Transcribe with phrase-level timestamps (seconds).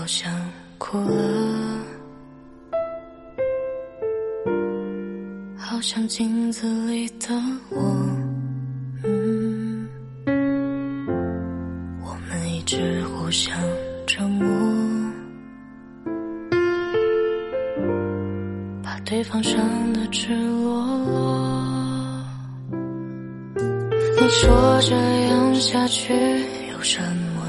[0.00, 0.32] 好像
[0.78, 1.84] 哭了，
[5.58, 7.26] 好像镜子里的
[7.68, 7.78] 我。
[9.04, 9.86] 嗯，
[12.02, 13.54] 我们一直互相
[14.06, 14.48] 折磨，
[18.82, 19.60] 把对方伤
[19.92, 22.24] 得赤裸裸。
[24.18, 24.96] 你说这
[25.26, 26.14] 样下去
[26.72, 27.39] 有什么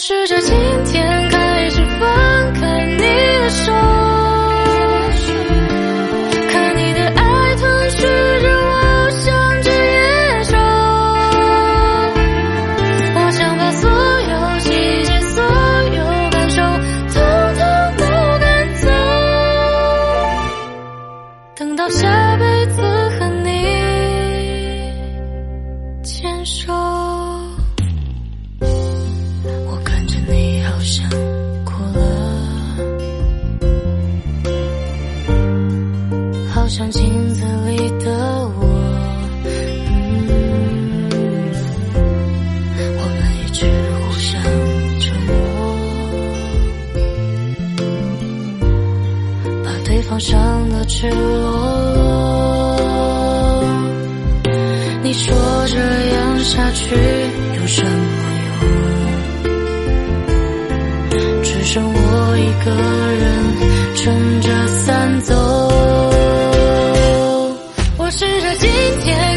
[0.00, 1.49] 试着今天
[30.80, 31.04] 你好像
[31.62, 32.00] 哭了，
[36.54, 38.10] 好像镜子里的
[38.58, 38.64] 我。
[39.44, 39.50] 嗯，
[42.96, 43.66] 我们一直
[44.00, 44.42] 互相
[45.00, 45.30] 折磨，
[49.62, 51.18] 把对方伤得赤裸
[51.94, 52.00] 裸。
[55.02, 56.96] 你说这样下去
[57.60, 58.29] 有什么
[61.72, 62.70] 剩我一个
[63.12, 63.24] 人
[63.94, 65.36] 撑着伞走。
[67.96, 68.68] 我试着今
[68.98, 69.29] 天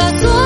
[0.00, 0.39] 把所